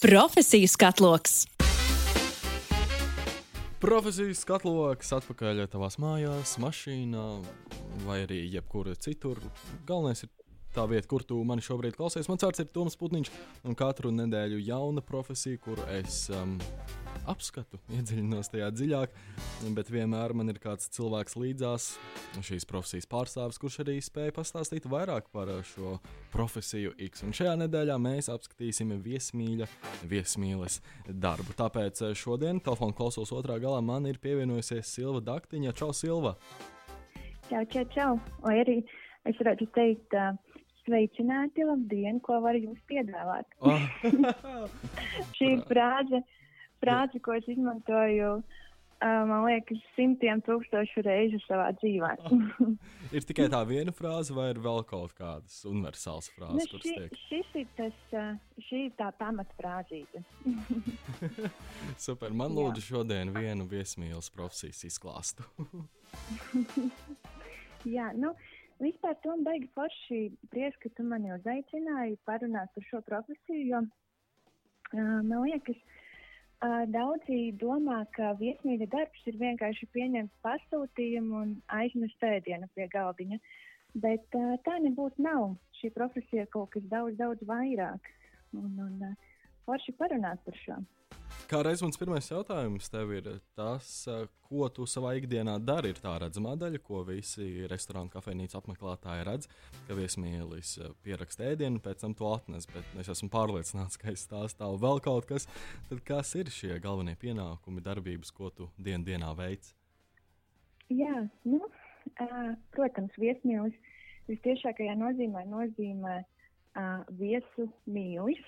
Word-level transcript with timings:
Profesiju 0.00 0.68
skatloks! 0.68 1.46
Profesijas 3.80 4.42
skatloks 4.44 5.14
atpakaļ 5.16 5.62
tavās 5.72 5.96
mājās, 5.96 6.58
mašīnā 6.60 7.22
vai 8.04 8.18
arī 8.26 8.42
jebkur 8.52 8.90
citur. 9.00 9.40
Galvenais 9.88 10.20
ir 10.26 10.32
tā 10.76 10.84
vieta, 10.90 11.08
kur 11.08 11.24
tu 11.24 11.40
mani 11.48 11.64
šobrīd 11.64 11.96
klausies. 11.96 12.28
Mans 12.28 12.44
vārds 12.44 12.60
ir 12.60 12.68
Toms 12.76 12.98
Putniņš, 13.00 13.32
un 13.64 13.78
katru 13.78 14.12
nedēļu 14.12 14.60
jauna 14.66 15.00
profesija, 15.00 15.62
kuru 15.64 15.88
es 15.96 16.26
um, 16.28 16.58
apskatu, 17.30 17.78
iedziļinos 17.92 18.50
tajā 18.52 18.68
dziļāk. 18.74 19.16
Bet 19.76 19.90
vienmēr 19.92 20.34
man 20.36 20.52
ir 20.52 20.60
kāds 20.62 20.90
cilvēks 20.94 21.36
līdzās, 21.40 21.88
šīs 22.46 22.66
profesijas 22.68 23.08
pārstāvis, 23.10 23.60
kurš 23.62 23.80
arī 23.84 23.96
spēja 24.04 24.34
pastāstīt 24.36 24.88
vairāk 24.90 25.30
par 25.34 25.50
šo 25.66 25.96
profesiju 26.34 26.94
X. 27.08 27.24
Un 27.26 27.34
šajā 27.36 27.56
nedēļā 27.64 27.98
mēs 28.02 28.30
apskatīsim 28.32 28.94
viesmīļa, 29.04 29.68
viesmīles 30.08 30.80
darbu. 31.10 31.56
Tāpēc 31.58 32.04
šodien 32.18 32.62
telefona 32.64 32.96
klausos 32.96 33.34
otrā 33.36 33.58
galā 33.62 33.82
man 33.84 34.08
ir 34.10 34.20
pievienojusies 34.22 34.96
Silva 34.98 35.22
Daktiņa. 35.24 35.74
Čau, 35.76 35.92
Silva! 35.96 36.36
Čau, 37.50 37.62
čau, 37.70 37.84
čau! 37.94 38.12
Vai 38.42 38.60
arī 38.64 38.80
es 39.26 39.38
varētu 39.38 39.68
teikt, 39.74 40.14
uh, 40.18 40.34
sveicināti, 40.86 41.66
labdien, 41.66 42.20
ko 42.24 42.38
var 42.44 42.56
jums 42.58 42.80
piedāvāt? 42.90 43.46
Oh. 43.60 43.82
Šī 45.38 45.56
frāze, 45.68 46.22
frāze, 46.82 47.20
ko 47.22 47.30
es 47.36 47.46
izmantoju, 47.50 48.40
man 49.02 49.44
liekas, 49.44 49.80
simtiem 49.96 50.40
tūkstošu 50.46 51.02
reižu 51.04 51.38
savā 51.44 51.68
dzīvē. 51.76 52.12
oh. 52.24 52.30
ir 53.12 53.22
tikai 53.28 53.48
tā 53.52 53.60
viena 53.68 53.92
frāze, 53.92 54.32
vai 54.34 54.50
ir 54.54 54.58
vēl 54.64 54.80
kaut 54.88 55.12
kādas 55.18 55.58
universālas 55.68 56.30
frāzes, 56.32 56.56
nu, 56.56 56.64
kuras 56.72 56.86
tiek? 56.86 57.10
šis 57.28 57.48
ir 57.60 57.66
tas, 57.76 57.98
uh, 58.16 58.32
šī 58.68 58.78
ir 58.88 58.94
tā 58.98 59.08
pamatfrāzīte. 59.20 60.18
Super. 62.06 62.30
Man 62.32 62.50
lūdzu 62.56 62.80
šodien 62.86 63.34
vienu 63.36 63.64
viesmīles 63.68 64.32
profesijas 64.32 64.80
izklāstu. 64.88 65.44
Jā, 67.96 68.08
nu, 68.16 68.28
vispār 68.82 69.14
to 69.22 69.32
baigi 69.44 69.68
forši 69.76 70.20
prieks, 70.50 70.80
ka 70.82 70.88
tu 70.96 71.02
mani 71.06 71.28
uzaicināji 71.36 72.12
parunāt 72.26 72.68
par 72.74 72.82
šo 72.88 72.98
profesiju, 73.06 73.62
jo 73.74 73.80
uh, 73.84 73.90
man 75.20 75.44
liekas, 75.44 75.76
uh, 75.76 75.95
daudzi 76.62 77.52
domā, 77.60 78.04
ka 78.16 78.32
viesmīļa 78.40 78.86
darbs 78.92 79.26
ir 79.26 79.36
vienkārši 79.36 79.86
pieņemt 79.92 80.32
pasūtījumu 80.42 81.40
un 81.42 81.54
aiznest 81.68 82.22
ēdienu 82.22 82.68
pie 82.74 82.88
galdiņa, 82.88 83.38
bet 83.94 84.26
tā 84.64 84.78
nebūtu 84.80 85.22
nav. 85.22 85.56
Šī 85.80 85.90
profesija 85.92 86.42
ir 86.42 86.48
kaut 86.52 86.70
kas 86.72 86.82
daudz, 86.88 87.16
daudz 87.16 87.42
vairāk. 87.44 88.00
Un, 88.56 88.72
un 88.80 89.16
forši 89.66 89.92
parunāt 89.98 90.40
par 90.44 90.56
šo. 90.64 90.78
Kā 91.46 91.60
reiz 91.62 91.78
mans 91.78 91.94
pirmais 91.94 92.26
jautājums 92.26 92.88
tev 92.90 93.12
ir 93.14 93.26
tas, 93.54 93.86
eh, 94.10 94.24
ko 94.48 94.66
tu 94.68 94.82
savā 94.82 95.12
ikdienā 95.14 95.52
dari. 95.62 95.92
Ir 95.94 96.00
tā 96.02 96.16
redzamā 96.18 96.56
daļa, 96.58 96.80
ko 96.82 97.04
visi 97.06 97.68
restorānu 97.70 98.10
kafejnīcu 98.10 98.58
apmeklētāji 98.58 99.26
redz, 99.28 99.46
ka 99.86 99.94
viesmīlis 99.94 100.72
eh, 100.82 100.90
pieraksta 101.06 101.52
ēdienu, 101.52 101.78
pēc 101.84 102.02
tam 102.02 102.16
to 102.18 102.32
atnes. 102.34 102.66
Bet 102.66 102.82
es 102.98 103.12
esmu 103.14 103.30
pārliecināts, 103.30 103.94
ka 103.94 104.10
aiz 104.10 104.26
tā 104.26 104.42
stāv 104.50 104.80
vēl 104.82 104.98
kaut 105.04 105.28
kas. 105.30 105.46
Tad 105.86 106.02
kas 106.08 106.34
ir 106.34 106.50
šie 106.50 106.80
galvenie 106.82 107.14
pienākumi, 107.14 107.84
darbības, 107.84 108.34
ko 108.34 108.50
tu 108.50 108.66
dien 108.76 109.06
dienā 109.06 109.30
veic? 109.38 109.70
Jā, 110.90 111.28
nu, 111.46 111.62
uh, 111.62 112.50
protams, 112.74 113.14
viesmīlis 113.22 113.78
visciešākajā 114.26 114.98
nozīmē 114.98 115.46
nozīmē 115.46 116.18
uh, 116.26 117.06
viesu 117.22 117.70
mīlis. 117.86 118.42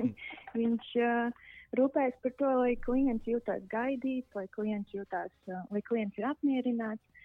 Viņš 0.60 0.94
uh, 1.00 1.44
rūpējas 1.78 2.16
par 2.22 2.32
to, 2.40 2.50
lai 2.60 2.74
klients 2.84 3.28
jūtas 3.28 3.62
gaidīts, 3.72 4.30
lai 4.36 4.46
klients, 4.56 4.92
jūtās, 4.94 5.32
uh, 5.50 5.62
lai 5.74 5.82
klients 5.88 6.18
ir 6.20 6.26
apmierināts. 6.30 7.22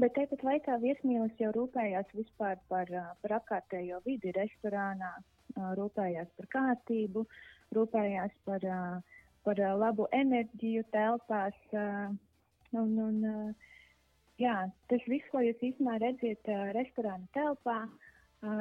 Bet 0.00 0.14
tāpat 0.16 0.44
laikā 0.46 0.78
viesmīlis 0.80 1.40
jau 1.40 1.50
rūpējās 1.56 2.14
vispār 2.16 2.60
par, 2.72 2.92
uh, 2.92 3.10
par 3.22 3.36
apkārtējo 3.40 4.00
vidi 4.06 4.32
restorānā, 4.36 5.10
uh, 5.18 5.72
rūpējās 5.78 6.30
par 6.38 6.50
kārtību, 6.56 7.26
rūpējās 7.76 8.38
par, 8.48 8.66
par 9.44 9.60
labu 9.80 10.08
enerģiju 10.12 10.84
telpās. 10.92 11.60
Un, 11.72 12.96
un, 13.08 13.54
Jā, 14.40 14.54
tas 14.90 15.02
viss, 15.06 15.28
ko 15.30 15.42
jūs 15.44 15.60
īstenībā 15.62 15.98
redzat 16.02 16.48
uh, 16.50 16.72
restorāna 16.74 17.28
telpā, 17.36 17.76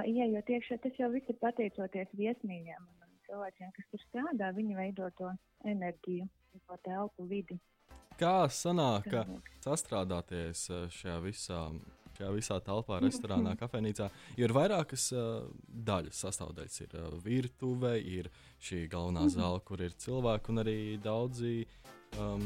ieejot 0.05 0.51
iekšā, 0.53 0.77
tas 0.83 0.99
jau 0.99 1.09
viss 1.09 1.31
ir 1.31 1.39
pateicoties 1.41 2.11
viesmīļiem 2.19 3.00
cilvēkiem, 3.31 3.71
kas 3.77 3.89
tur 3.91 4.03
strādā. 4.05 4.51
Viņi 4.55 4.77
veido 4.77 5.07
to 5.17 5.31
enerģiju, 5.67 6.27
to 6.67 6.77
telpu 6.85 7.27
vidi. 7.29 7.57
Kā 8.19 8.45
sanāk, 8.51 9.07
ka 9.09 9.23
sastrādāties 9.63 10.67
eh, 10.69 10.83
šajā 10.93 11.17
visā, 11.23 11.61
šajā 12.17 12.31
visā 12.35 12.59
telpā, 12.65 12.99
restorānā, 13.01 13.55
kafejnīcā, 13.57 14.09
ir 14.37 14.53
vairākas 14.53 15.07
uh, 15.15 15.47
daļas 15.89 16.19
sastāvdaļas. 16.25 16.81
Ir 16.83 16.97
uh, 16.99 17.15
virtuve, 17.23 17.95
ir 17.97 18.29
šī 18.61 18.83
galvenā 18.91 19.25
zāle, 19.31 19.63
kur 19.65 19.81
ir 19.81 19.95
cilvēki 19.97 20.53
un 20.53 20.65
arī 20.65 20.79
daudzi. 21.01 21.63
Um, 22.19 22.45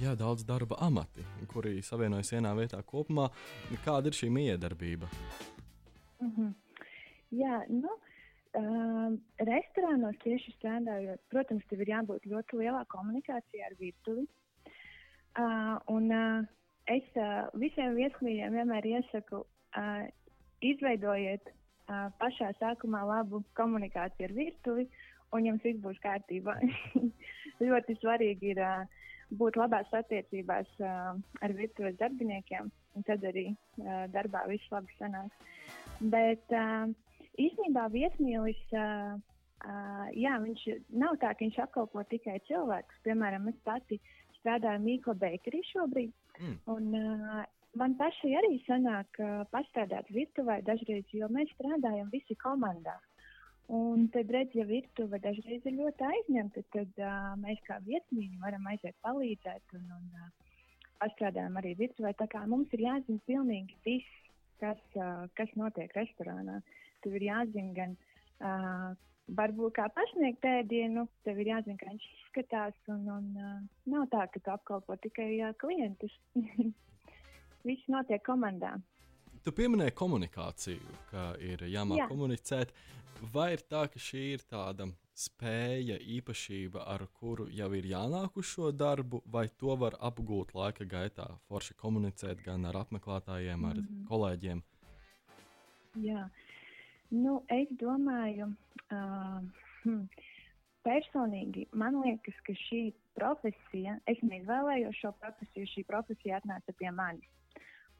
Jā, 0.00 0.14
daudz 0.18 0.42
darba 0.46 0.78
amati, 0.82 1.22
kuri 1.50 1.82
savienojas 1.84 2.32
vienā 2.32 2.54
vietā 2.58 2.80
kopumā. 2.86 3.28
Kāda 3.84 4.10
ir 4.10 4.16
šī 4.16 4.30
miedarbība? 4.34 5.06
Mm 6.22 6.32
-hmm. 6.32 6.54
Jā, 7.32 7.60
nu, 7.68 7.92
um, 8.58 9.18
restorānos 9.48 10.18
tieši 10.24 10.54
strādājot, 10.58 11.20
protams, 11.32 11.64
tev 11.70 11.84
ir 11.84 11.92
jābūt 11.94 12.28
ļoti 12.30 12.60
lielā 12.62 12.82
komunikācijā 12.92 13.68
ar 13.68 13.76
virtuvi. 13.80 14.26
Uh, 15.32 15.78
un 15.88 16.10
uh, 16.12 16.42
es 16.92 17.06
uh, 17.16 17.48
visiem 17.56 17.96
viesmīļiem 17.96 18.58
vienmēr 18.58 18.88
iesaku, 18.98 19.44
uh, 19.44 20.02
izveidojiet 20.60 21.48
uh, 21.48 22.10
pašā 22.20 22.52
sākumā 22.60 23.04
labu 23.08 23.42
komunikāciju 23.58 24.28
ar 24.28 24.36
virtuvi, 24.36 24.88
un 25.32 25.48
jums 25.48 25.64
viss 25.64 25.80
būs 25.84 26.00
kārtībā. 26.04 26.58
ļoti 27.64 27.96
svarīgi 28.02 28.52
ir 28.52 28.60
uh, 28.60 28.84
būt 29.40 29.56
labās 29.56 29.88
attiecībās 29.96 30.68
uh, 30.82 31.14
ar 31.40 31.56
virtuves 31.56 31.96
darbiniekiem, 32.00 32.68
un 32.96 33.06
tad 33.08 33.24
arī 33.24 33.48
uh, 33.52 34.04
darbā 34.12 34.44
viss 34.50 34.72
labi 34.74 34.92
sanāks. 34.98 35.48
Bet 36.12 36.52
uh, 36.52 36.90
īstenībā 37.40 37.86
viesmīlis, 37.92 38.64
uh, 38.76 39.14
uh, 39.64 40.08
jā, 40.16 40.34
viņš 40.42 40.66
nav 41.00 41.20
tā, 41.22 41.32
ka 41.32 41.44
viņš 41.44 41.62
apkalpo 41.66 42.04
tikai 42.10 42.40
cilvēkus. 42.48 43.04
Piemēram, 43.06 43.48
es 43.52 43.60
pati 43.64 44.00
strādāju 44.40 44.84
Mīkla 44.84 45.14
Bakery 45.20 45.62
šobrīd, 45.70 46.12
Mm. 46.40 46.58
un 46.64 46.94
uh, 46.94 47.44
man 47.76 47.94
pašai 48.00 48.32
arī 48.40 48.58
sanāk 48.66 49.18
uh, 49.20 49.42
pastrādāt 49.52 50.08
virtuvē 50.14 50.60
dažreiz, 50.64 51.04
jo 51.12 51.28
mēs 51.32 51.50
strādājam 51.56 52.08
visi 52.12 52.36
komandā. 52.40 52.96
Un 53.72 54.08
tad, 54.12 54.30
redz, 54.34 54.54
ja 54.58 54.64
virtuve 54.68 55.20
dažreiz 55.22 55.64
ir 55.68 55.76
ļoti 55.78 56.06
aizņemta, 56.08 56.64
tad 56.74 56.98
uh, 57.00 57.32
mēs 57.40 57.60
kā 57.68 57.78
vietnieki 57.86 58.40
varam 58.42 58.66
aiziet 58.72 58.96
palīdzēt 59.06 59.76
un, 59.78 59.86
un 59.98 60.24
uh, 60.24 60.56
pastrādājam 61.00 61.56
arī 61.60 61.76
virtuvē. 61.78 62.12
Tā 62.18 62.28
kā 62.32 62.42
mums 62.48 62.72
ir 62.76 62.84
jāzina 62.88 63.22
pilnīgi 63.28 63.78
viss, 63.86 64.18
kas, 64.60 64.82
uh, 64.98 65.28
kas 65.38 65.52
notiek 65.56 65.94
restorānā. 65.96 66.60
Tev 67.02 67.16
ir 67.18 67.26
jāzina 67.28 67.74
gan 67.76 67.96
uh, 67.96 68.92
varbūt 69.38 69.76
kā 69.78 69.88
pasniegt 69.96 70.44
ēdienu, 70.46 71.06
tev 71.26 71.40
ir 71.42 71.52
jāzina, 71.54 71.78
kā 71.80 71.90
viņš 71.90 72.08
izskatās. 72.18 72.78
Un, 72.92 73.04
un, 73.16 73.28
uh, 73.36 73.58
nav 73.92 74.08
tā, 74.12 74.26
ka 74.32 74.42
tu 74.42 74.54
apkalpo 74.54 74.96
tikai 75.02 75.30
uh, 75.40 75.52
klientus. 75.62 76.14
Viss 77.68 77.92
notiek 77.92 78.24
komandā. 78.26 78.76
Tu 79.42 79.50
pieminēji 79.54 79.94
komunikāciju, 79.98 80.98
ka 81.10 81.32
ir 81.42 81.64
jāmāk 81.66 82.04
Jā. 82.04 82.08
komunicēt. 82.10 82.74
Vai 83.32 83.52
ir 83.54 83.62
tā, 83.70 83.86
ka 83.90 84.00
šī 84.02 84.22
ir 84.36 84.42
tāda 84.50 84.88
spēja, 85.18 85.98
īpašība, 86.16 86.82
ar 86.88 87.04
kuru 87.18 87.46
jau 87.52 87.68
ir 87.76 87.86
jānāk 87.90 88.38
uz 88.40 88.48
šo 88.50 88.70
darbu, 88.74 89.22
vai 89.26 89.44
to 89.60 89.76
var 89.78 89.96
apgūt 90.00 90.54
laika 90.58 90.86
gaitā? 90.88 91.28
Forši 91.50 91.76
komunicēt 91.78 92.42
gan 92.46 92.66
ar 92.70 92.80
apmeklētājiem, 92.84 93.66
ar 93.68 93.78
mm. 93.78 93.86
-hmm. 93.86 94.06
kolēģiem. 94.10 94.62
Jā, 96.02 96.24
nu, 97.12 97.38
es 97.52 97.70
domāju, 97.80 98.48
uh, 98.92 99.40
hm, 99.84 100.06
personīgi 100.86 101.66
man 101.78 102.00
liekas, 102.02 102.38
ka 102.46 102.56
šī 102.66 102.82
profesija, 103.18 103.98
es 104.10 104.20
neizvēlējos 104.24 104.98
šo 105.02 105.12
profesiju, 105.20 105.68
šī 105.74 105.84
profesija 105.88 106.40
atnāca 106.40 106.74
pie 106.78 106.90
manis. 106.94 107.28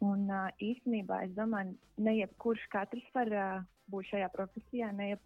Un 0.02 0.26
uh, 0.30 0.48
īstenībā 0.58 1.20
es 1.28 1.36
domāju, 1.36 1.76
ne 2.02 2.16
jebkurš 2.16 2.64
katrs 2.72 3.06
var 3.14 3.30
uh, 3.36 3.60
būt 3.92 4.08
šajā 4.10 4.32
profesijā, 4.34 4.90
ne, 4.96 5.12
jeb, 5.12 5.22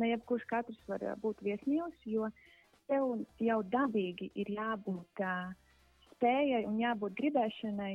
ne 0.00 0.10
jebkurš 0.10 0.48
katrs 0.50 0.80
var 0.90 1.04
uh, 1.04 1.14
būt 1.22 1.44
viesmīlis, 1.46 2.08
jo 2.10 2.30
tev 2.90 3.22
jau 3.42 3.60
dabīgi 3.70 4.32
ir 4.34 4.50
jābūt 4.56 5.22
uh, 5.22 5.52
spējai 6.10 6.64
un 6.66 6.80
jābūt 6.80 7.14
gribēšanai 7.20 7.94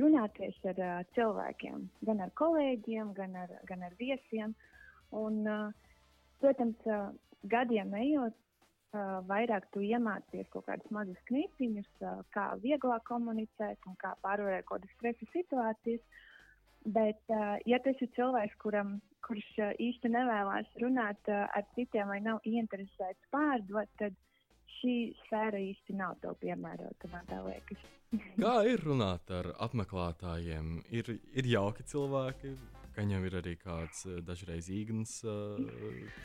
runāties 0.00 0.58
ar 0.72 0.82
uh, 0.82 0.98
cilvēkiem, 1.14 1.86
gan 2.08 2.24
ar 2.24 2.34
kolēģiem, 2.38 3.14
gan 3.14 3.38
ar, 3.44 3.54
gan 3.70 3.86
ar 3.86 3.94
viesiem. 4.00 4.54
Un, 5.16 5.42
uh, 5.46 5.72
protams, 6.42 6.78
uh, 6.86 7.10
gadiem 7.50 7.94
ejot, 7.98 8.36
uh, 8.94 9.18
vairāk 9.26 9.66
tu 9.74 9.82
iemācies 9.84 10.48
kaut 10.54 10.68
kādus 10.68 10.90
mazus 10.94 11.20
knipiņus, 11.30 11.90
uh, 12.04 12.22
kā 12.34 12.50
vieglāk 12.62 13.04
komunicēt 13.10 13.90
un 13.90 13.98
kā 14.00 14.14
pārvarēt 14.24 14.68
kaut 14.68 14.84
kādas 14.84 14.96
stresa 14.98 15.30
situācijas. 15.34 16.26
Bet, 16.80 17.20
ja 17.68 17.76
tas 17.84 17.98
ir 18.00 18.08
cilvēks, 18.16 18.54
kuram, 18.56 18.94
kurš 19.26 19.48
īsti 19.84 20.08
nevēlas 20.14 20.70
runāt 20.80 21.28
ar 21.28 21.66
citiem 21.74 22.08
vai 22.08 22.22
nav 22.24 22.38
ieinteresēts 22.48 23.28
pārdot, 23.34 23.90
tad 24.00 24.16
šī 24.78 24.94
sfēra 25.26 25.60
īsti 25.60 25.98
nav 25.98 26.16
tev 26.22 26.38
piemērota, 26.40 27.10
man 27.12 27.28
tā 27.28 27.42
liekas. 27.44 27.84
Kā 28.40 28.54
ir 28.66 28.80
runāt 28.82 29.30
ar 29.30 29.52
apmeklētājiem? 29.66 30.72
Ir, 30.88 31.12
ir 31.36 31.50
jauki 31.52 31.84
cilvēki, 31.86 32.54
ka 32.94 33.04
viņam 33.04 33.26
ir 33.28 33.38
arī 33.40 33.56
kāds 33.60 34.04
dažreiz 34.26 34.70
īgns 34.72 35.20
uh, 35.24 35.58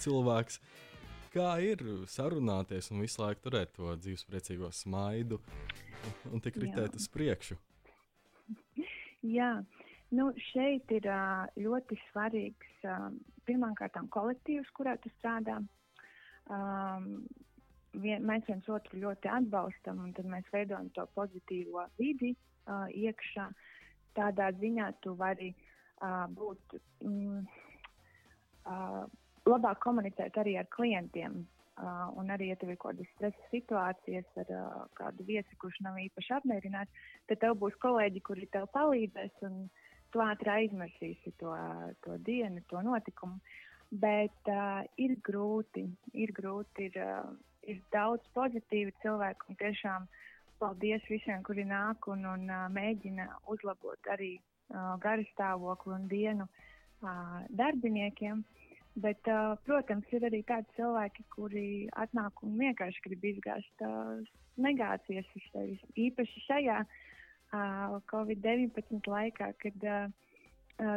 cilvēks, 0.04 0.60
kā 1.36 1.56
ir 1.64 1.84
sarunāties 2.12 2.92
un 2.94 3.04
visu 3.04 3.22
laiku 3.24 3.48
turēt 3.48 3.74
to 3.76 3.96
dzīvespriecīgo 4.00 4.72
smaidu 4.72 5.42
un 6.32 6.44
tik 6.44 6.60
ritēt 6.64 6.96
uz 6.96 7.08
priekšu? 7.12 7.58
Jā, 9.26 9.52
nu 10.14 10.30
šeit 10.52 10.92
ir 10.94 11.10
ļoti 11.58 11.98
svarīgs 12.12 12.86
pirmkārt 13.46 13.98
kolektīvs, 14.14 14.70
kurā 14.78 14.96
tu 15.02 15.12
strādā. 15.18 15.60
Um, 16.46 17.26
vien, 18.02 18.26
mēs 18.26 18.46
viens 18.50 18.68
otru 18.70 19.00
ļoti 19.02 19.30
atbalstam, 19.32 20.04
un 20.06 20.14
tad 20.14 20.28
mēs 20.30 20.48
veidojam 20.54 20.92
to 20.98 21.08
pozitīvo 21.18 21.88
vidi 22.00 22.36
uh, 22.36 22.86
iekšā. 22.92 23.50
Tādā 24.16 24.52
ziņā 24.62 24.92
tu 25.04 25.16
vari 25.20 25.52
būt. 26.02 26.80
Mm, 27.06 27.46
labāk 29.50 29.82
komunicēt 29.84 30.38
arī 30.42 30.58
ar 30.60 30.70
klientiem. 30.74 31.44
Uh, 31.76 32.08
un 32.16 32.30
arī, 32.32 32.54
ja 32.54 32.56
tev 32.56 32.70
ir 32.72 32.78
kaut 32.80 32.96
kādas 32.96 33.10
stresa 33.18 33.48
situācijas 33.52 34.38
ar 34.40 34.52
uh, 34.56 34.76
kādu 34.96 35.26
viesi, 35.28 35.58
kurš 35.60 35.82
nav 35.84 35.98
īpaši 36.00 36.32
apmierināts, 36.38 37.02
tad 37.28 37.42
tev 37.42 37.58
būs 37.60 37.76
kolēģi, 37.84 38.22
kuri 38.24 38.48
tev 38.54 38.70
palīdzēs, 38.72 39.42
un 39.44 39.66
tu 40.14 40.24
ātri 40.24 40.54
aizmirsīsi 40.54 41.34
to, 41.42 41.52
to 42.06 42.16
dienu, 42.24 42.64
to 42.72 42.80
notikumu. 42.80 43.42
Bet 43.92 44.48
uh, 44.48 44.88
ir 44.96 45.18
grūti, 45.28 45.84
ir 46.16 46.32
grūti, 46.38 46.88
ir, 46.88 46.96
uh, 47.04 47.36
ir 47.68 47.84
daudz 47.92 48.24
pozitīvu 48.40 48.96
cilvēku, 49.04 49.52
un 49.52 49.60
tiešām 49.60 50.08
paldies 50.64 51.04
visiem, 51.12 51.44
kuri 51.44 51.68
nāk 51.68 52.08
un, 52.08 52.24
un 52.38 52.48
uh, 52.48 52.70
mēģina 52.72 53.28
uzlabot 53.52 54.16
arī 54.16 54.38
uh, 54.74 54.96
garstāvokli 55.04 55.94
un 56.00 56.08
dienu 56.12 56.48
darbiniekiem. 57.54 58.40
Bet, 58.96 59.28
protams, 59.68 60.08
ir 60.16 60.24
arī 60.26 60.40
tādi 60.48 60.72
cilvēki, 60.78 61.26
kuri 61.36 61.66
atnāk 62.00 62.40
un 62.48 62.54
vienkārši 62.58 63.04
grib 63.04 63.26
izgāzt 63.28 63.84
negācijas 64.56 65.28
uz 65.36 65.44
sevis. 65.52 65.82
Īpaši 66.00 66.46
šajā 66.48 66.78
uh, 66.80 67.98
Covid-19 68.10 69.12
laikā, 69.12 69.52
kad 69.60 69.86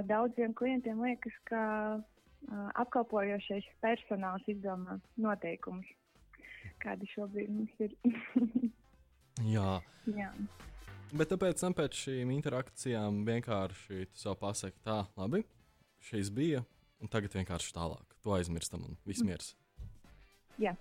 daudziem 0.07 0.55
klientiem 0.55 1.03
liekas, 1.03 1.35
ka 1.51 1.63
apkalpojošais 2.79 3.67
personāls 3.83 4.47
izdomā 4.47 4.99
noteikumus, 5.19 5.91
kādi 6.83 7.11
šobrīd 7.13 7.51
mums 7.51 7.85
ir. 7.85 7.95
Jā. 9.55 9.79
Jā. 10.15 10.33
Bet 11.09 11.31
tāpēc 11.33 11.63
tam 11.63 11.73
pēc 11.77 12.03
šīm 12.05 12.33
interakcijām 12.35 13.23
vienkārši 13.25 14.09
tu 14.11 14.21
sev 14.21 14.35
pasaki, 14.41 14.77
tā, 14.85 15.01
labi, 15.17 15.41
šīs 16.05 16.29
bija 16.35 16.61
un 17.01 17.09
tagad 17.09 17.33
vienkārši 17.39 17.73
tālāk. 17.77 18.19
To 18.27 18.35
aizmirstam 18.37 18.85
un 18.85 18.99
viss 19.09 19.25
miers. 19.25 19.55
Jā. 20.61 20.75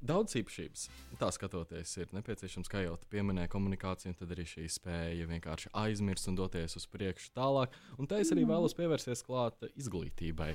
Daudz 0.00 0.32
īpašības, 0.40 0.86
tā 1.20 1.28
skatoties, 1.36 1.90
ir 2.00 2.12
nepieciešams, 2.16 2.70
kā 2.72 2.80
jau 2.86 2.94
te 2.96 3.04
pieminēja, 3.12 3.50
komunikācija, 3.52 4.14
un 4.14 4.16
tad 4.16 4.30
arī 4.32 4.46
šī 4.48 4.64
spēja 4.72 5.26
vienkārši 5.28 5.74
aizmirst 5.76 6.30
un 6.30 6.38
doties 6.40 6.78
uz 6.80 6.86
priekšu 6.88 7.34
tālāk. 7.36 7.76
Un 8.00 8.08
te 8.08 8.22
es 8.22 8.32
arī 8.32 8.46
mm. 8.46 8.54
vēlos 8.54 8.76
pievērsties 8.78 9.26
klāt 9.26 9.68
izglītībai. 9.74 10.54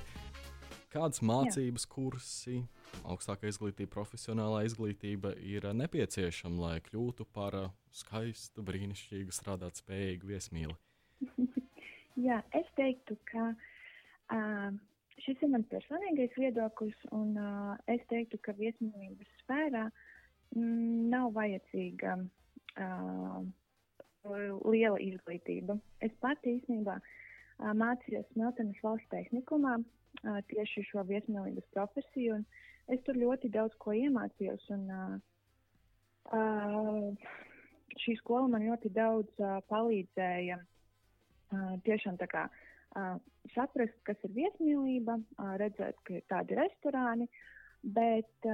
Kādas 0.96 1.20
mācības 1.20 1.84
Jā. 1.84 1.90
kursi, 1.92 2.58
augstākā 3.04 3.50
izglītība, 3.50 3.90
profesionālā 3.92 4.62
izglītība 4.64 5.34
ir 5.44 5.66
nepieciešama, 5.76 6.62
lai 6.62 6.76
kļūtu 6.86 7.26
par 7.36 7.56
skaistu, 7.92 8.64
brīnišķīgu, 8.64 9.34
strādāt 9.34 9.82
spējīgu 9.82 10.30
viesmīli? 10.30 10.76
Jā, 12.26 12.40
es 12.56 12.70
teiktu, 12.80 13.18
ka 13.28 13.50
uh, 13.52 14.70
šis 15.26 15.44
ir 15.44 15.52
mans 15.52 15.68
personīgais 15.68 16.32
viedoklis, 16.40 16.96
un 17.12 17.36
uh, 17.36 17.74
es 17.92 18.00
teiktu, 18.08 18.40
ka 18.40 18.56
viesmīlības 18.56 19.34
sfērā 19.42 19.84
mm, 20.56 21.10
nav 21.12 21.34
vajadzīga 21.36 22.16
uh, 22.22 23.44
liela 24.64 24.96
izglītība. 25.04 25.76
Es 26.00 26.16
pati 26.24 26.56
īstenībā 26.56 26.96
uh, 26.96 27.76
mācījos 27.84 28.32
Miltenes 28.40 28.80
valsts 28.86 29.12
tehnikumā 29.12 29.76
uh, 30.22 30.38
tieši 30.50 30.84
šo 30.90 31.04
viesmīlības 31.08 31.66
profesiju, 31.74 32.38
es 32.92 33.02
tur 33.06 33.18
ļoti 33.18 33.50
daudz 33.54 33.74
ko 33.82 33.94
iemācījos. 33.96 34.68
Un, 34.76 34.86
uh, 34.90 35.16
uh, 36.36 37.28
šī 38.02 38.16
skola 38.20 38.50
man 38.52 38.66
ļoti 38.68 38.92
daudz 38.94 39.42
uh, 39.42 39.58
palīdzēja 39.72 40.60
tiešām 41.86 42.16
tā 42.18 42.26
kā 42.26 42.40
saprast, 43.54 43.94
kas 44.02 44.18
ir 44.26 44.32
viesmīlība, 44.34 45.14
redzēt, 45.60 45.98
ka 46.02 46.16
ir 46.16 46.24
tādi 46.26 46.56
restorāni, 46.58 47.28
bet 47.94 48.48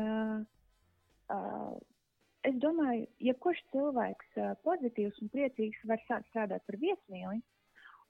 es 2.45 2.59
domāju, 2.61 3.07
jebkurš 3.25 3.63
cilvēks 3.73 4.37
pozitīvs 4.67 5.23
un 5.25 5.33
priecīgs 5.33 5.87
var 5.89 6.05
sākt 6.05 6.29
strādāt 6.29 6.67
par 6.69 6.77
viesmīli, 6.83 7.41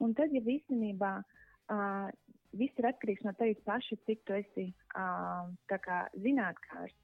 un 0.03 0.15
tad, 0.17 0.35
ja 0.35 0.43
īstenībā 0.57 1.13
viss 2.59 2.79
ir 2.79 2.89
atkarīgs 2.89 3.25
no 3.25 3.33
tevis 3.39 3.61
paša, 3.67 3.97
cik 4.07 4.23
tu 4.27 4.37
esi 4.37 4.69
zinātnēkārs. 6.25 6.95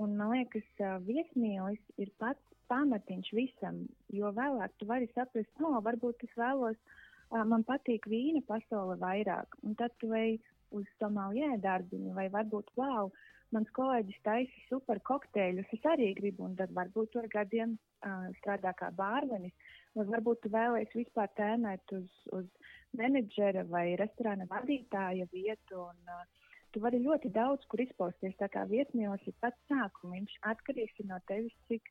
Un 0.00 0.16
man 0.18 0.32
liekas, 0.34 0.66
ka 0.78 0.96
viesmīlis 1.06 1.82
ir 2.02 2.10
pats 2.18 2.54
pamatiņš 2.72 3.30
visam, 3.36 3.84
jo 4.10 4.32
vēlāk 4.34 4.72
tu 4.80 4.88
vari 4.88 5.06
saprast, 5.14 5.52
no, 5.62 5.76
varbūt 5.84 6.24
es 6.26 6.32
vēlos 6.38 6.78
uh, 6.78 7.04
man 7.42 7.64
patīk 7.66 8.06
vīna 8.10 8.42
pasaule 8.46 8.96
vairāk. 9.00 9.58
Un 9.62 9.74
tad 9.78 9.94
tu 9.98 10.12
ej 10.14 10.36
uz 10.74 10.86
somalijē 10.98 11.58
darbiņu, 11.62 12.14
vai 12.16 12.28
varbūt, 12.32 12.70
wow, 12.78 13.10
mans 13.54 13.70
kolēģis 13.76 14.22
taisa 14.26 14.62
super 14.68 15.00
kokteļus, 15.06 15.70
es 15.76 15.86
arī 15.86 16.12
gribu, 16.18 16.48
un 16.48 16.56
tad 16.58 16.74
varbūt 16.74 17.12
tur 17.14 17.28
gadiem 17.32 17.76
uh, 17.76 18.28
strādā 18.40 18.74
kā 18.78 18.90
bārvenis, 18.94 19.54
vai 19.94 20.06
varbūt 20.10 20.42
tu 20.42 20.50
vēlēsies 20.54 21.04
vispār 21.04 21.30
tēmēt 21.38 21.94
uz, 21.94 22.08
uz 22.34 22.48
menedžera 22.98 23.64
vai 23.68 23.96
restorāna 24.00 24.46
vadītāja 24.50 25.26
vietu. 25.32 25.84
Un, 25.88 26.00
uh, 26.08 26.44
tu 26.74 26.82
vari 26.82 26.98
ļoti 27.04 27.30
daudz 27.34 27.66
kur 27.70 27.82
izpausties. 27.84 28.34
Tā 28.40 28.50
kā 28.50 28.66
viesmīlis 28.70 29.26
ir 29.30 29.36
pats 29.42 29.60
sākums, 29.70 30.16
viņš 30.16 30.38
atkarīgs 30.50 31.04
no 31.08 31.20
tevis, 31.30 31.54
cik 31.70 31.90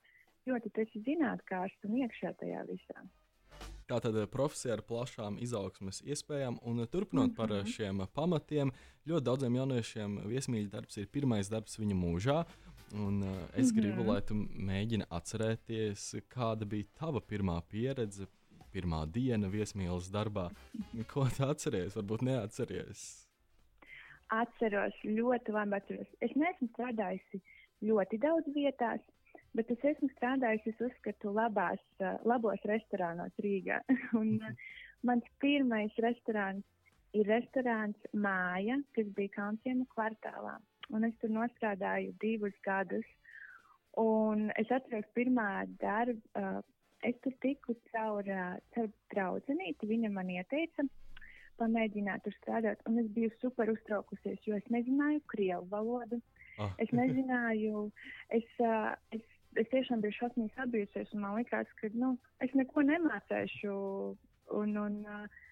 ļoti 0.50 0.72
tu 0.74 0.84
esi 0.84 1.04
zinātnēkārs 1.08 1.78
un 1.88 2.00
iekšā 2.04 2.34
tajā 2.42 2.66
visā. 2.68 3.06
Tātad 3.88 4.16
eh, 4.18 4.28
profesija 4.32 4.78
ar 4.78 4.84
plašām 4.88 5.38
izaugsmes 5.44 6.02
iespējām, 6.08 6.60
un 6.68 6.84
eh, 6.84 6.90
turpinot 6.92 7.30
mm 7.30 7.32
-hmm. 7.32 7.38
par 7.38 7.52
eh, 7.52 7.62
mhm. 7.62 7.72
šiem 7.76 8.06
pamatiem, 8.14 8.72
ļoti 9.08 9.26
daudziem 9.30 9.56
jauniešiem 9.56 10.20
viesmīļa 10.34 10.70
darbs 10.76 10.98
ir 10.98 11.08
pirmais 11.08 11.50
darbs 11.50 11.80
viņa 11.80 11.96
mūžā. 11.96 12.44
Un, 12.94 13.24
uh, 13.24 13.30
es 13.58 13.72
mm 13.72 13.78
-hmm. 13.78 13.82
gribu, 13.82 14.04
lai 14.04 14.22
tu 14.22 14.36
mēģini 14.70 15.06
atcerēties, 15.10 16.16
kāda 16.30 16.66
bija 16.66 16.86
tava 16.94 17.20
pirmā 17.20 17.62
pieredze, 17.68 18.28
pirmā 18.74 19.04
diena 19.18 19.50
viesmīlas 19.54 20.12
darbā. 20.14 20.50
Ko 21.12 21.28
tu 21.32 21.48
atceries? 21.48 21.98
Varbūt 22.00 22.26
neatceries. 22.28 23.08
Atceros, 24.34 24.96
ļoti 25.06 25.54
labi 25.54 25.78
atceros. 25.78 26.14
Es 26.26 26.34
neesmu 26.34 26.72
strādājusi 26.74 27.42
ļoti 27.86 28.18
daudz 28.24 28.50
vietās, 28.56 29.04
Bet 29.54 29.70
es 29.70 29.84
esmu 29.86 30.10
strādājusi, 30.16 30.72
es 30.74 30.80
uzskatu, 30.82 31.32
labās, 31.38 31.82
labos 32.26 32.62
restorānos 32.66 33.34
Rīgā. 33.46 33.80
Un 34.20 34.40
mans 35.06 35.28
pirmais 35.44 35.94
restorāns 36.02 36.66
ir 37.14 37.30
restorāns 37.30 38.08
Māja, 38.18 38.80
kas 38.98 39.12
bija 39.18 39.36
Kaunsienu 39.36 39.86
kvartālā. 39.94 40.56
Un 40.90 41.06
es 41.06 41.14
tur 41.22 41.30
nostrādāju 41.36 42.16
divus 42.24 42.56
gadus. 42.66 43.06
Un 44.02 44.50
es 44.58 44.74
atceros 44.74 45.06
pirmā 45.14 45.68
darba, 45.82 46.64
es 47.08 47.16
tur 47.24 47.36
tiku 47.44 47.76
caur, 47.92 48.28
caur 48.76 48.92
draudzenīti, 49.14 49.90
viņa 49.90 50.12
man 50.14 50.32
ieteica 50.34 50.88
pamēģināt 51.62 52.24
tur 52.26 52.36
strādāt. 52.40 52.82
Un 52.90 52.98
es 53.04 53.10
biju 53.14 53.30
super 53.40 53.70
uztraukusies, 53.74 54.42
jo 54.48 54.58
es 54.58 54.66
nezināju 54.74 55.22
krievu 55.32 55.68
valodu. 55.72 56.20
Oh. 56.62 56.74
Es 56.82 56.92
nezināju, 56.94 57.88
es, 58.34 58.50
es 59.14 59.24
es 59.60 59.70
tiešām 59.70 60.02
biju 60.02 60.16
šausmīgi 60.18 60.54
sabijusies, 60.58 61.12
un 61.14 61.24
man 61.24 61.38
liekas, 61.38 61.70
ka 61.80 61.90
nu, 61.94 62.14
es 62.46 62.54
neko 62.58 62.86
nemācēšu. 62.88 63.74
Un, 64.54 64.74
un, 64.78 64.96
uh, 65.08 65.43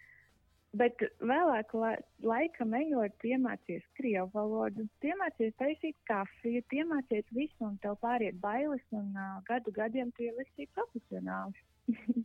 Bet 0.79 1.01
vēlāk, 1.19 1.73
la, 1.75 1.95
laikam 2.23 2.71
ejot, 2.77 3.25
iemācies 3.27 3.83
krievu 3.97 4.29
valodu, 4.31 4.85
iemācies 5.03 5.51
taisīt 5.59 5.97
kafiju, 6.07 6.61
iemācies 6.71 7.27
visu, 7.35 7.57
un 7.67 7.75
tev 7.83 7.97
pāriet 7.99 8.37
bailes, 8.39 8.83
un 8.95 9.09
uh, 9.11 9.41
gadu 9.49 9.73
gadiem 9.75 10.13
tu 10.15 10.29
jau 10.29 10.37
esi 10.45 10.69
profesionāls. 10.77 11.59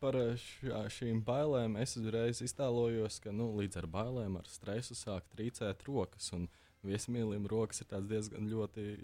Par 0.00 0.16
šā, 0.40 0.82
šīm 0.92 1.22
bailēm 1.24 1.78
es 1.80 1.96
uzreiz 2.00 2.38
iztēlojos, 2.44 3.18
ka 3.24 3.32
nu, 3.36 3.50
līdz 3.56 3.82
ar 3.82 3.88
bailēm, 3.92 4.36
ar 4.40 4.46
stresu 4.48 4.96
sāk 4.96 5.26
trīcēt 5.32 5.84
rokas. 5.88 6.32
Viesmīlim 6.84 7.44
rokas 7.48 7.82
ir 7.84 8.06
diezgan 8.08 8.48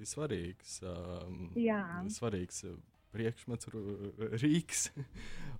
svarīgs, 0.08 0.78
um, 0.88 1.50
svarīgs 2.12 2.62
priekšmets, 3.16 3.70
rīks. 4.42 4.86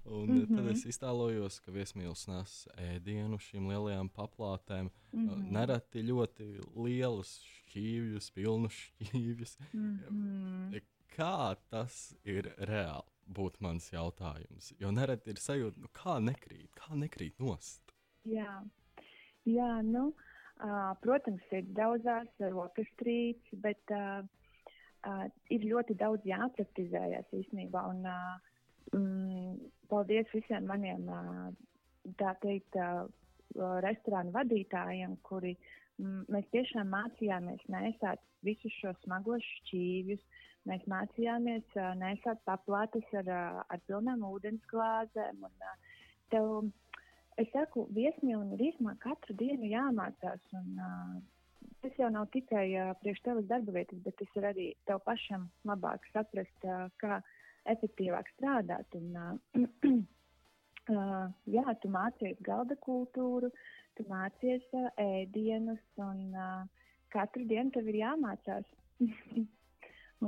Un 0.07 0.29
mm 0.29 0.43
-hmm. 0.45 0.57
tad 0.57 0.69
es 0.71 0.85
iztēlojos, 0.93 1.59
ka 1.65 1.75
viesmīlis 1.75 2.27
nes 2.31 2.55
ēdienu 2.79 3.41
šīm 3.43 3.67
lielajām 3.73 4.11
paplātēm. 4.15 4.91
Mm 5.13 5.29
-hmm. 5.29 5.51
Nereti 5.59 6.05
ļoti 6.07 6.47
lielus 6.77 7.41
šķīvjus, 7.43 8.31
pilnus 8.31 8.79
šķīvjus. 8.85 9.59
Mm 9.73 9.99
-hmm. 9.99 10.81
Kā 11.17 11.57
tas 11.71 12.15
ir 12.25 12.55
reāli? 12.59 13.11
Būtu 13.27 13.57
mans 13.61 13.93
jautājums. 13.93 14.73
Jo 14.79 14.91
nereti 14.91 15.31
ir 15.31 15.37
sajūta, 15.37 15.81
nu, 15.81 15.89
kā 15.89 16.21
nekrīt, 16.23 16.71
kā 16.75 16.95
nekrīt 16.95 17.39
nost. 17.39 17.83
Jā, 18.23 18.63
Jā 19.47 19.79
nu, 19.87 20.09
uh, 20.11 20.93
protams, 21.05 21.43
ir 21.55 21.69
daudzās 21.77 22.31
rokas 22.51 22.89
trīcis, 23.01 23.61
bet 23.63 23.95
uh, 23.95 24.27
uh, 25.07 25.27
ir 25.55 25.67
ļoti 25.71 25.97
daudz 26.01 26.27
jāpraktizējas 26.27 27.33
īstenībā. 27.39 27.83
Un, 27.93 28.03
uh, 28.11 28.57
mm, 28.93 29.57
paldies 29.91 30.31
visiem 30.35 30.67
maniem, 30.71 31.07
uh, 31.09 32.13
tā 32.21 32.35
teikt, 32.43 32.79
uh, 32.81 33.07
restorānu 33.85 34.35
vadītājiem, 34.35 35.17
kuri 35.27 35.55
mm, 35.99 36.27
mēs 36.33 36.49
tiešām 36.55 36.91
mācījāmies 36.93 37.63
nesāt 37.73 38.23
visus 38.47 38.75
šos 38.81 38.99
smagos 39.05 39.45
šķīvjus. 39.61 40.23
Mēs 40.67 40.83
mācījāmies 40.91 41.79
uh, 41.79 41.93
nesāt 41.99 42.43
paplātes 42.49 43.07
ar, 43.23 43.31
ar 43.71 43.87
pilnām 43.87 44.27
ūdens 44.27 44.65
glāzēm. 44.73 45.47
Un, 45.47 45.55
uh, 45.63 46.03
tev, 46.35 46.51
es 47.39 47.49
saku, 47.55 47.87
viesmīlim 47.95 48.57
ir 48.57 48.69
īstenībā 48.73 48.97
katru 49.05 49.39
dienu 49.39 49.71
jāmācās. 49.71 50.43
Un, 50.59 50.73
uh, 50.83 51.36
tas 51.83 51.99
jau 52.01 52.11
nav 52.13 52.29
tikai 52.35 52.67
uh, 52.75 52.93
priekš 53.01 53.23
tevis 53.25 53.49
darba 53.51 53.75
vietas, 53.77 54.03
bet 54.05 54.17
tas 54.21 54.39
ir 54.39 54.47
arī 54.51 54.67
tev 54.89 55.03
pašam 55.07 55.49
labāk 55.69 56.07
saprast, 56.13 56.69
uh, 56.69 56.87
kā 57.03 57.21
efektīvāk 57.73 58.31
strādāt. 58.35 58.99
Un, 58.99 59.17
uh, 59.17 59.97
uh, 60.95 61.27
jā, 61.57 61.67
tu 61.83 61.91
mācies 61.93 62.41
galda 62.47 62.79
kultūru, 62.87 63.51
tu 63.99 64.07
mācies 64.11 64.65
uh, 64.73 64.89
ēdienus, 65.03 65.83
un 66.03 66.23
uh, 66.35 66.89
katru 67.15 67.47
dienu 67.49 67.75
tev 67.75 67.91
ir 67.93 68.01
jāmācās. 68.03 68.69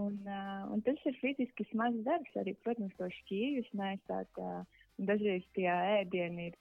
un, 0.05 0.19
uh, 0.25 0.65
un 0.73 0.83
tas 0.87 1.07
ir 1.09 1.17
fiziski 1.23 1.67
smags 1.73 2.03
darbs, 2.07 2.35
arī, 2.41 2.57
protams, 2.65 2.97
to 3.01 3.11
šķīvjus 3.23 3.73
nesāt. 3.79 4.43
Uh, 4.43 4.85
dažreiz 4.99 5.45
tie 5.55 5.69
ēdieni 5.71 6.51
ir 6.51 6.57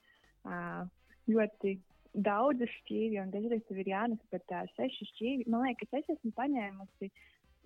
uh, 0.46 0.86
ļoti 1.30 1.78
daudz 2.14 2.64
šķīvi, 2.78 3.18
un 3.22 3.32
dažreiz 3.32 3.64
tev 3.68 3.82
ir 3.82 3.90
jānes 3.92 4.22
pat 4.32 4.54
uh, 4.54 4.70
seši 4.76 5.10
šķīvi. 5.12 5.48
Man 5.52 5.66
liekas, 5.66 5.92
es 6.00 6.08
esmu 6.16 6.32
paņēmusi 6.38 7.10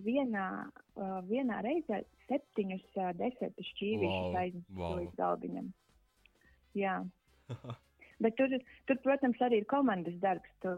vienā, 0.02 0.48
uh, 0.96 1.20
vienā 1.28 1.60
reizē 1.66 2.02
septiņus 2.26 2.84
uh, 2.98 3.12
desertu 3.18 3.66
šķīvīšus 3.70 4.28
wow, 4.28 4.40
aiznesu 4.42 4.78
wow. 4.80 4.98
līdz 5.00 5.16
galdiņam. 5.20 5.72
Jā. 6.78 6.98
Bet 8.22 8.36
tur, 8.38 8.52
tur, 8.86 8.98
protams, 9.02 9.40
arī 9.42 9.62
ir 9.62 9.68
komandas 9.70 10.14
darbs. 10.22 10.50
Tu, 10.62 10.72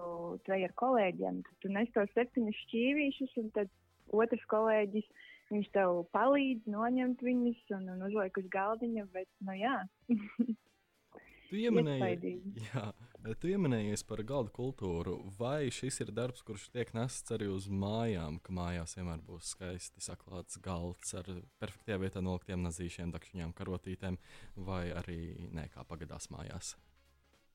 tu 0.46 0.54
ej 0.56 0.64
ar 0.68 0.74
kolēģiem, 0.80 1.42
tu, 1.60 1.70
nes 1.72 1.90
tos 1.96 2.12
septiņus 2.16 2.60
šķīvīšus, 2.66 3.34
un 3.42 3.50
tad 3.56 3.72
otrs 4.16 4.44
kolēģis 4.52 5.08
viņš 5.52 5.68
tev 5.74 6.04
palīdz 6.16 6.70
noņemt 6.72 7.24
viņus 7.24 7.74
un, 7.76 7.90
un 7.94 8.06
uzliek 8.08 8.40
uz 8.40 8.48
galdiņa. 8.54 9.04
Bet, 9.12 9.28
nu, 9.44 9.56
jā. 9.60 9.76
Tu 10.08 11.34
pieminēji, 11.52 12.38
jā, 12.70 12.88
tu 13.24 13.32
pieminējies 13.48 14.02
par 14.04 14.20
galda 14.28 14.52
kultūru. 14.52 15.14
Vai 15.38 15.70
šis 15.72 16.02
ir 16.04 16.10
darbs, 16.12 16.42
kurš 16.44 16.66
tiek 16.74 16.90
nests 16.96 17.32
arī 17.32 17.48
uz 17.48 17.70
mājām, 17.72 18.36
ka 18.44 18.52
mājās 18.52 18.96
vienmēr 18.98 19.22
būs 19.24 19.54
skaisti 19.54 20.02
saklāts 20.04 20.60
galds 20.64 21.14
ar 21.16 21.30
perfektajā 21.62 21.96
vietā 22.02 22.20
noliktiem 22.24 22.60
nazīšiem, 22.66 23.14
dakšiņām, 23.14 23.54
karotītēm, 23.56 24.18
vai 24.66 24.82
arī 24.92 25.18
nē, 25.56 25.70
kā 25.72 25.86
pagadās 25.88 26.28
mājās? 26.34 26.74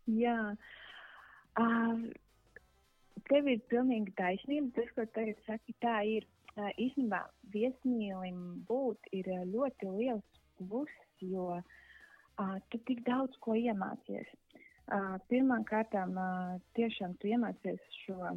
Jā. 0.10 0.40
Uh, 1.60 2.02
tev 3.30 3.52
ir 3.54 3.62
pilnīgi 3.70 4.16
taisnība. 4.18 4.74
Tas, 4.80 4.90
ko 4.98 5.06
tagad 5.14 5.46
saki, 5.46 5.78
tā 5.86 6.02
ir. 6.18 6.28
Uh, 6.58 6.72
īstenībā 6.82 7.22
viesmīlim 7.54 8.64
būt 8.68 9.14
ir 9.16 9.30
ļoti 9.54 9.92
liels 9.94 10.40
pluss, 10.58 11.06
jo 11.22 11.60
uh, 11.62 12.56
tu 12.74 12.82
tik 12.90 13.06
daudz 13.06 13.38
ko 13.46 13.54
iemācies. 13.56 14.34
Pirmkārt, 15.30 15.94
tiešām 16.78 17.16
tu 17.22 17.30
iemācies 17.30 17.82
šo 18.04 18.34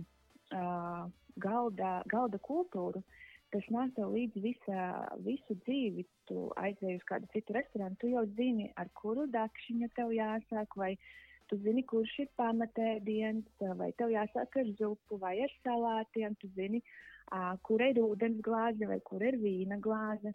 galda, 1.41 2.03
galda 2.13 2.41
kultūru. 2.45 3.03
Tas 3.53 3.65
nāk 3.69 3.91
tev 3.97 4.15
līdzi 4.15 4.41
visa, 4.41 4.85
visu 5.25 5.57
dzīvi. 5.67 6.07
Tu 6.29 6.45
aizēji 6.61 7.01
uz 7.01 7.05
kādu 7.09 7.29
citu 7.35 7.57
restorānu, 7.57 7.99
tu 8.01 8.09
jau 8.09 8.25
zini, 8.39 8.71
ar 8.81 8.89
kuru 8.97 9.27
dakšiņu 9.33 9.89
tev 9.97 10.13
jāsāk, 10.17 10.77
vai 10.81 10.95
tu 11.51 11.59
zini, 11.61 11.85
kurš 11.85 12.15
ir 12.25 12.31
pamatēdiens, 12.41 13.49
vai 13.77 13.91
tev 14.01 14.13
jāsāk 14.15 14.57
ar 14.63 14.71
zupu 14.79 15.19
vai 15.21 15.35
ar 15.45 15.53
salātiem. 15.61 16.37
Tu 16.41 16.49
zini, 16.57 16.81
uh, 17.33 17.53
kur 17.65 17.85
ir 17.85 18.01
ūdens 18.01 18.41
glāze 18.45 18.89
vai 18.89 19.01
kur 19.05 19.25
ir 19.25 19.37
vīna 19.41 19.77
glāze. 19.81 20.33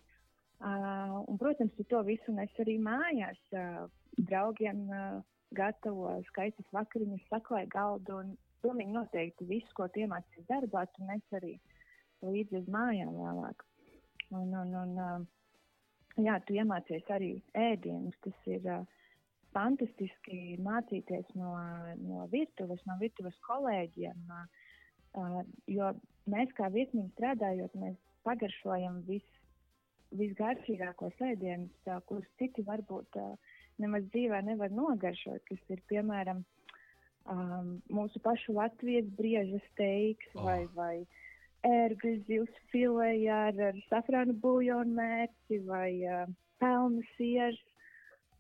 Uh, 0.58 1.22
un, 1.26 1.38
protams, 1.42 1.74
tu 1.78 1.86
to 1.90 2.02
visu 2.06 2.34
nes 2.34 2.62
arī 2.62 2.78
mājās. 2.82 3.42
Uh, 3.54 3.90
draugiem 4.30 4.86
uh, 4.90 5.18
gatavo 5.56 6.18
skaistas 6.32 6.68
vakariņas, 6.76 7.24
saklāja 7.32 7.70
galdu 7.72 8.20
un 8.22 8.36
pilnīgi 8.64 8.96
noteikti 8.96 9.48
visu, 9.48 9.70
ko 9.78 9.88
iemācījies 9.88 10.48
darbā, 10.50 10.86
tu 10.94 11.08
nes 11.08 11.40
arī 11.40 11.56
līdzi 12.26 12.62
uz 12.62 12.70
mājām 12.74 13.14
vēlāk. 13.16 13.64
Un, 14.36 14.52
un, 14.52 14.74
un, 14.82 14.94
uh, 15.00 15.26
jā, 16.20 16.38
tu 16.46 16.58
iemācies 16.58 17.08
arī 17.14 17.32
ēdienus. 17.56 18.18
Tas 18.26 18.50
ir 18.50 18.66
uh, 18.68 18.84
fantastiski 19.56 20.58
mācīties 20.64 21.30
no, 21.40 21.54
no 22.02 22.28
virtuves, 22.34 22.84
no 22.90 22.98
virtuves 23.00 23.38
kolēģiem. 23.48 24.26
Uh, 24.28 24.68
uh, 25.22 25.42
jo 25.72 25.94
mēs 26.28 26.52
kā 26.58 26.72
viesmīgi 26.74 27.14
strādājot, 27.16 27.78
mēs 27.80 27.98
pagaršojam 28.28 29.04
visu 29.08 29.38
visgaršīgākos 30.18 31.20
ēdienus, 31.24 31.88
kurus 32.08 32.28
citi 32.40 32.64
varbūt 32.68 33.18
nemaz 33.82 34.06
dzīvē 34.12 34.42
nevar 34.48 34.74
nogaršot, 34.74 35.44
kas 35.50 35.74
ir 35.74 35.82
piemēram 35.92 36.44
um, 37.32 37.78
mūsu 37.94 38.22
pašu 38.24 38.56
Latvijas 38.58 39.08
brieža 39.20 39.60
steiks 39.72 40.30
oh. 40.36 40.46
vai, 40.48 40.60
vai 40.78 40.96
ērgļu 41.68 42.14
zivs 42.28 42.60
filēja 42.72 43.48
ar, 43.50 43.64
ar 43.72 43.80
safrānu 43.88 44.38
buļļonu 44.44 44.96
mērci 44.98 45.62
vai 45.68 45.92
uh, 46.06 46.30
pelnu 46.62 47.04
siers 47.16 47.60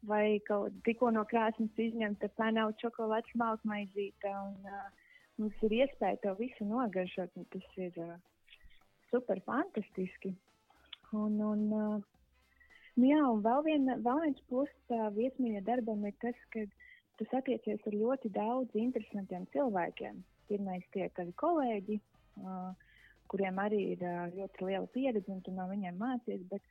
vai 0.08 0.40
kaut 0.48 0.76
tikko 0.86 1.10
no 1.12 1.26
krāsnes 1.28 1.82
izņemta 1.88 2.30
panāca 2.38 2.78
čokolādes 2.86 3.34
malkmaizīte. 3.40 4.32
Un, 4.32 4.58
uh, 4.70 5.16
mums 5.42 5.64
ir 5.68 5.80
iespēja 5.82 6.22
to 6.24 6.36
visu 6.40 6.68
nogaršot, 6.70 7.34
tas 7.54 7.80
ir 7.82 7.98
uh, 8.04 8.14
super 9.12 9.42
fantastiski. 9.48 10.36
Un, 11.16 11.40
un, 11.42 11.66
uh, 11.74 12.17
nu 12.98 13.10
jā, 13.10 13.22
un 13.30 13.44
vēl, 13.46 13.64
vien, 13.66 13.88
vēl 14.06 14.24
viens 14.26 14.44
pluss 14.50 14.92
uh, 14.94 15.08
viesmīļa 15.16 15.64
darbam 15.68 16.04
ir 16.08 16.16
tas, 16.24 16.38
ka 16.54 16.66
tu 17.20 17.28
satiecies 17.32 17.86
ar 17.90 17.96
ļoti 17.96 18.32
daudz 18.36 18.76
interesantiem 18.78 19.48
cilvēkiem. 19.54 20.20
Pirmais 20.50 20.86
tie 20.96 21.08
tavi 21.18 21.34
kolēģi, 21.42 22.00
uh, 22.44 22.74
kuriem 23.32 23.62
arī 23.64 23.82
ir 23.96 24.04
uh, 24.06 24.28
ļoti 24.36 24.70
liela 24.70 24.92
pieredze, 24.94 25.32
un 25.34 25.42
tu 25.46 25.54
no 25.56 25.68
viņiem 25.72 25.98
mācies, 26.02 26.44
bet 26.52 26.66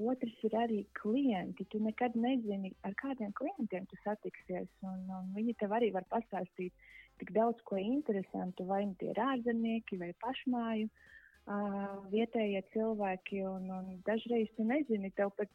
otrs 0.00 0.46
ir 0.48 0.56
arī 0.56 0.80
klienti. 1.00 1.68
Tu 1.72 1.82
nekad 1.84 2.16
nezini, 2.16 2.72
ar 2.88 2.96
kādiem 3.00 3.34
klientiem 3.36 3.86
tu 3.90 4.00
satiksies, 4.04 4.70
un, 4.86 5.04
un 5.12 5.30
viņi 5.36 5.58
tev 5.60 5.76
arī 5.76 5.92
var 5.96 6.08
pastāstīt 6.12 6.88
tik 7.20 7.34
daudz 7.36 7.60
ko 7.68 7.76
interesantu, 7.76 8.64
vai 8.64 8.86
nu 8.88 8.96
tie 9.00 9.10
ir 9.12 9.20
ārzemnieki 9.20 10.00
vai 10.00 10.14
pašmāju. 10.24 10.88
Uh, 10.88 11.08
uh, 11.50 11.98
vietējie 12.12 12.62
cilvēki. 12.74 13.42
Un, 13.48 13.68
un 13.74 13.90
dažreiz 14.06 14.50
tu 14.56 14.66
nezini, 14.66 15.12
tev 15.16 15.32
pat 15.38 15.50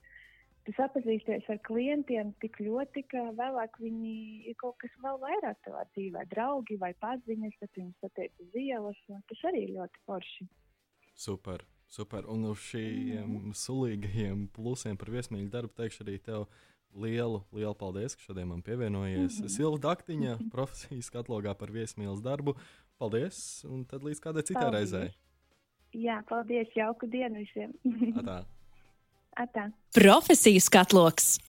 tu 0.65 0.73
sapazīsties 0.77 1.45
ar 1.53 1.59
klientiem 1.67 2.33
tik 2.41 2.57
ļoti, 2.63 3.05
ka 3.11 3.21
vēlāk 3.37 3.77
viņi 3.81 4.15
ir 4.49 4.57
kaut 4.61 4.77
kas 4.81 4.93
vēl 5.03 5.19
vairāk 5.21 5.61
tavā 5.67 5.85
dzīvē, 5.93 6.25
draugi 6.33 6.79
vai 6.81 6.93
paziņas, 7.01 7.59
tad 7.61 7.79
viņus 7.79 8.03
satiek 8.03 8.43
uz 8.43 8.59
ielas. 8.59 8.99
Tas 9.29 9.47
arī 9.51 9.67
ir 9.67 9.77
ļoti 9.77 10.05
forši. 10.09 10.49
Super! 11.15 11.65
Super. 11.87 12.25
Un 12.27 12.47
uz 12.49 12.63
šiem 12.65 13.27
mm. 13.29 13.51
sulīgajiem 13.55 14.47
plusiem 14.55 14.97
par 14.97 15.11
viesmīļu 15.13 15.51
darbu 15.53 15.75
teikšu 15.77 16.01
arī 16.03 16.17
tev 16.25 16.47
lielu, 16.95 17.43
lielu 17.53 17.75
paldies, 17.77 18.15
ka 18.17 18.25
šodien 18.25 18.49
man 18.49 18.63
pievienojies. 18.65 19.37
Mm 19.37 19.45
-hmm. 19.45 19.53
Silva 19.53 19.77
Daktiņa, 19.83 20.37
profesijas 20.51 21.11
katalogā 21.13 21.53
par 21.53 21.71
viesmīlas 21.71 22.23
darbu. 22.25 22.55
Paldies, 22.97 23.63
un 23.69 23.85
tad 23.85 24.03
līdz 24.03 24.19
kādai 24.23 24.43
citai 24.47 24.71
reizei. 24.71 25.09
Jā, 25.93 26.23
paldies. 26.29 26.67
Jauku 26.75 27.07
dienu 27.07 27.43
visiem. 27.43 27.73
Atā. 29.35 29.67
Atā. 29.67 29.71
Profesijas 29.95 30.69
katloks. 30.71 31.37